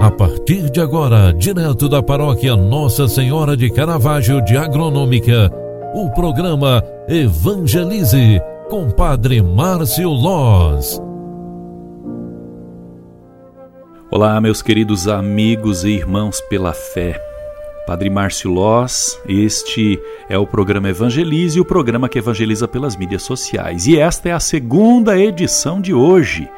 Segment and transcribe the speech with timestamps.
[0.00, 5.52] A partir de agora, direto da paróquia Nossa Senhora de Caravaggio de Agronômica,
[5.92, 8.40] o programa Evangelize
[8.70, 11.02] com Padre Márcio Loz.
[14.08, 17.20] Olá, meus queridos amigos e irmãos pela fé.
[17.84, 23.88] Padre Márcio Loz, este é o programa Evangelize, o programa que evangeliza pelas mídias sociais.
[23.88, 26.48] E esta é a segunda edição de hoje.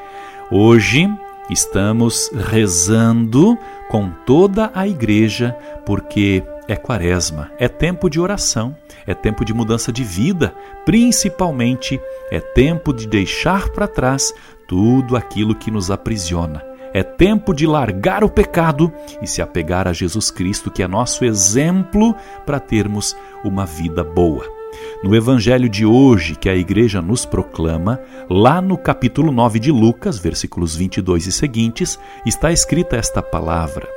[0.53, 1.09] Hoje,
[1.51, 3.59] Estamos rezando
[3.91, 5.53] com toda a igreja,
[5.85, 10.55] porque é quaresma, é tempo de oração, é tempo de mudança de vida,
[10.85, 12.01] principalmente
[12.31, 14.33] é tempo de deixar para trás
[14.69, 16.65] tudo aquilo que nos aprisiona.
[16.95, 21.25] É tempo de largar o pecado e se apegar a Jesus Cristo, que é nosso
[21.25, 22.15] exemplo
[22.47, 24.60] para termos uma vida boa.
[25.03, 30.19] No evangelho de hoje que a igreja nos proclama, lá no capítulo 9 de Lucas,
[30.19, 33.89] versículos 22 e seguintes, está escrita esta palavra: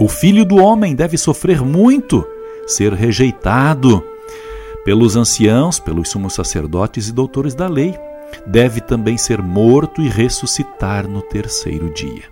[0.00, 2.26] O filho do homem deve sofrer muito,
[2.66, 4.02] ser rejeitado
[4.82, 7.94] pelos anciãos, pelos sumos sacerdotes e doutores da lei.
[8.46, 12.24] Deve também ser morto e ressuscitar no terceiro dia.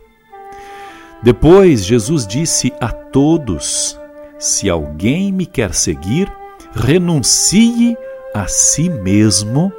[1.23, 4.01] Depois, Jesus disse a todos:
[4.39, 6.33] Se alguém me quer seguir,
[6.75, 7.97] renuncie
[8.35, 9.73] a si mesmo,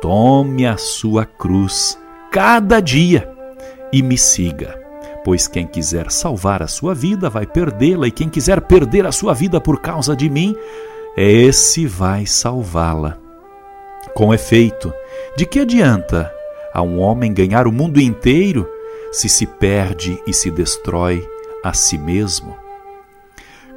[0.00, 1.98] tome a sua cruz
[2.30, 3.30] cada dia
[3.92, 4.78] e me siga.
[5.24, 9.34] Pois quem quiser salvar a sua vida vai perdê-la, e quem quiser perder a sua
[9.34, 10.54] vida por causa de mim,
[11.16, 13.18] esse vai salvá-la.
[14.14, 14.92] Com efeito,
[15.36, 16.32] de que adianta
[16.72, 18.68] a um homem ganhar o mundo inteiro
[19.10, 21.26] se se perde e se destrói
[21.64, 22.65] a si mesmo?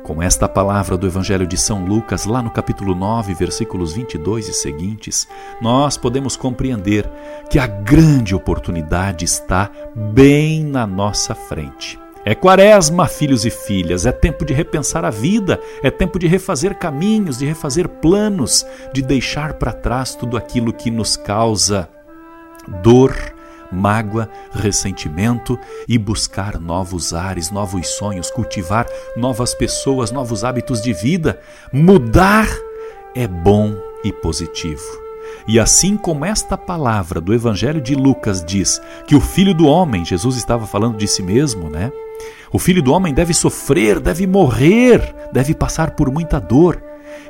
[0.04, 4.54] Com esta palavra do Evangelho de São Lucas, lá no capítulo 9, versículos 22 e
[4.54, 5.28] seguintes,
[5.62, 7.10] nós podemos compreender
[7.50, 12.00] que a grande oportunidade está bem na nossa frente.
[12.26, 16.78] É quaresma, filhos e filhas, é tempo de repensar a vida, é tempo de refazer
[16.78, 21.90] caminhos, de refazer planos, de deixar para trás tudo aquilo que nos causa
[22.84, 23.16] dor,
[23.72, 25.58] mágoa, ressentimento
[25.88, 28.86] e buscar novos ares, novos sonhos, cultivar
[29.16, 31.40] novas pessoas, novos hábitos de vida.
[31.72, 32.48] Mudar
[33.16, 35.10] é bom e positivo.
[35.48, 40.06] E assim como esta palavra do Evangelho de Lucas diz que o filho do homem,
[40.06, 41.92] Jesus estava falando de si mesmo, né?
[42.52, 46.82] O filho do homem deve sofrer, deve morrer, deve passar por muita dor.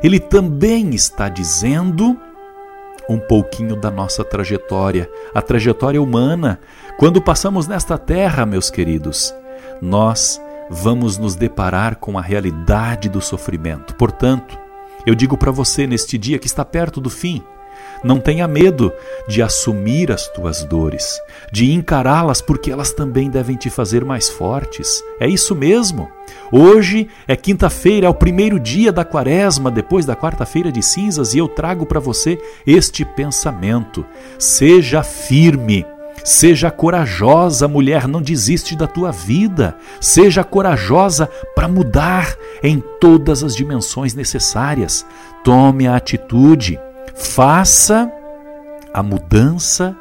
[0.02, 2.18] Ele também está dizendo
[3.10, 6.60] um pouquinho da nossa trajetória, a trajetória humana.
[6.98, 9.34] Quando passamos nesta terra, meus queridos,
[9.82, 10.40] nós
[10.70, 13.96] vamos nos deparar com a realidade do sofrimento.
[13.96, 14.58] Portanto,
[15.06, 17.44] eu digo para você neste dia que está perto do fim,
[18.04, 18.94] não tenha medo
[19.28, 21.20] de assumir as tuas dores,
[21.52, 25.04] de encará-las, porque elas também devem te fazer mais fortes.
[25.20, 26.10] É isso mesmo.
[26.52, 31.38] Hoje é quinta-feira, é o primeiro dia da quaresma, depois da quarta-feira de cinzas, e
[31.38, 34.06] eu trago para você este pensamento.
[34.38, 35.86] Seja firme.
[36.24, 39.76] Seja corajosa, mulher, não desiste da tua vida.
[40.02, 45.06] Seja corajosa para mudar em todas as dimensões necessárias.
[45.44, 46.80] Tome a atitude.
[47.20, 48.12] Faça
[48.94, 49.96] a mudança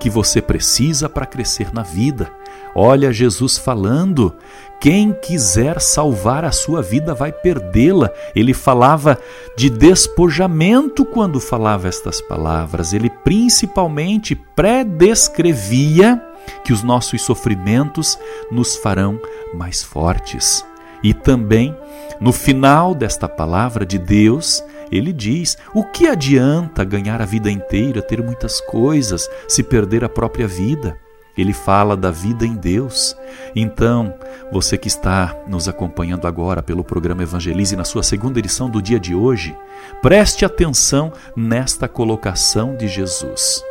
[0.00, 2.30] que você precisa para crescer na vida.
[2.74, 4.34] Olha Jesus falando:
[4.80, 8.10] quem quiser salvar a sua vida vai perdê-la.
[8.34, 9.16] Ele falava
[9.56, 12.92] de despojamento quando falava estas palavras.
[12.92, 16.20] Ele principalmente predescrevia
[16.64, 18.18] que os nossos sofrimentos
[18.50, 19.18] nos farão
[19.54, 20.66] mais fortes.
[21.02, 21.74] E também,
[22.20, 24.62] no final desta palavra de Deus,
[24.96, 30.08] ele diz: o que adianta ganhar a vida inteira, ter muitas coisas, se perder a
[30.08, 30.96] própria vida?
[31.36, 33.16] Ele fala da vida em Deus.
[33.56, 34.14] Então,
[34.52, 39.00] você que está nos acompanhando agora pelo programa Evangelize na sua segunda edição do dia
[39.00, 39.56] de hoje,
[40.00, 43.64] preste atenção nesta colocação de Jesus.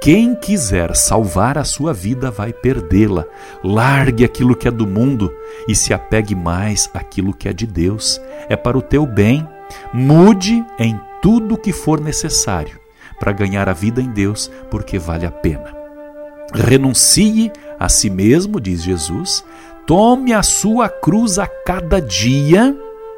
[0.00, 3.24] Quem quiser salvar a sua vida vai perdê-la.
[3.64, 5.34] Largue aquilo que é do mundo
[5.66, 8.20] e se apegue mais àquilo que é de Deus.
[8.48, 9.48] É para o teu bem
[9.92, 12.78] Mude em tudo o que for necessário
[13.18, 15.74] para ganhar a vida em Deus, porque vale a pena.
[16.52, 19.44] Renuncie a si mesmo, diz Jesus,
[19.86, 22.76] tome a sua cruz a cada dia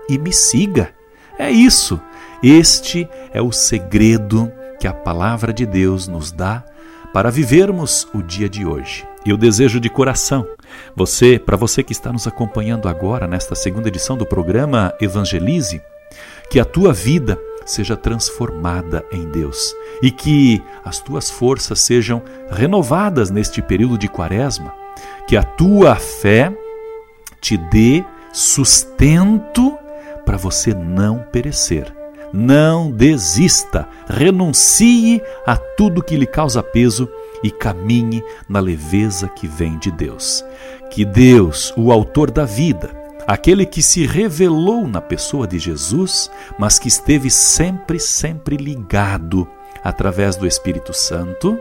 [0.09, 0.91] e me siga.
[1.39, 2.01] É isso.
[2.43, 6.65] Este é o segredo que a palavra de Deus nos dá
[7.13, 9.07] para vivermos o dia de hoje.
[9.25, 10.47] Eu desejo de coração,
[10.95, 15.83] você, para você que está nos acompanhando agora nesta segunda edição do programa Evangelize,
[16.51, 23.31] que a tua vida seja transformada em Deus e que as tuas forças sejam renovadas
[23.31, 24.73] neste período de quaresma,
[25.27, 26.57] que a tua fé
[27.41, 29.77] te dê sustento
[30.25, 31.93] para você não perecer.
[32.33, 37.09] Não desista, renuncie a tudo que lhe causa peso
[37.43, 40.45] e caminhe na leveza que vem de Deus.
[40.91, 42.91] Que Deus, o Autor da vida,
[43.27, 49.49] aquele que se revelou na pessoa de Jesus, mas que esteve sempre, sempre ligado
[49.83, 51.59] através do Espírito Santo,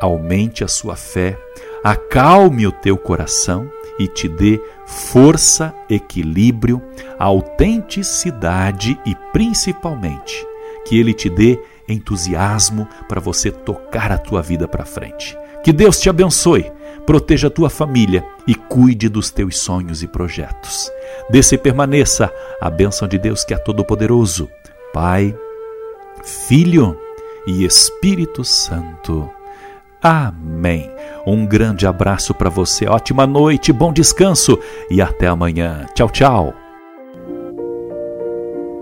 [0.00, 1.36] aumente a sua fé,
[1.82, 6.82] acalme o teu coração e te dê força, equilíbrio,
[7.18, 10.46] autenticidade e principalmente
[10.86, 11.58] que ele te dê
[11.88, 15.36] entusiasmo para você tocar a tua vida para frente.
[15.62, 16.70] Que Deus te abençoe,
[17.06, 20.90] proteja a tua família e cuide dos teus sonhos e projetos.
[21.30, 24.48] Desse e permaneça a bênção de Deus que é todo poderoso,
[24.92, 25.34] Pai,
[26.22, 26.98] Filho
[27.46, 29.30] e Espírito Santo.
[30.02, 30.90] Amém.
[31.26, 34.58] Um grande abraço para você, ótima noite, bom descanso
[34.90, 35.86] e até amanhã.
[35.94, 36.67] Tchau, tchau.